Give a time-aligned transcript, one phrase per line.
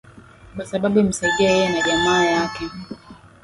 [0.55, 2.65] kwa sababu imusaidie yeye na jamaa yake